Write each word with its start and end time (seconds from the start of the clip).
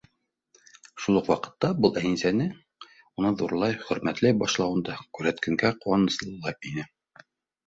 Шул 1.01 1.17
уҡ 1.19 1.27
ваҡытта 1.31 1.69
был 1.85 1.99
Әнисәнең 2.01 2.49
уны 3.21 3.31
ҙурлай, 3.43 3.77
хөрмәтләй 3.91 4.37
башлауын 4.45 4.83
да 4.89 4.97
күрһәткәнгә 5.19 5.73
ҡыуаныслы 5.85 6.33
ла 6.47 6.57
ине. 6.73 6.89